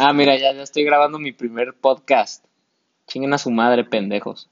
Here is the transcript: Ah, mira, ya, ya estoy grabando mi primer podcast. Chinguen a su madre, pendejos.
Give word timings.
Ah, 0.00 0.12
mira, 0.12 0.36
ya, 0.36 0.52
ya 0.52 0.62
estoy 0.62 0.84
grabando 0.84 1.18
mi 1.18 1.32
primer 1.32 1.74
podcast. 1.74 2.44
Chinguen 3.06 3.34
a 3.34 3.38
su 3.38 3.50
madre, 3.50 3.84
pendejos. 3.84 4.48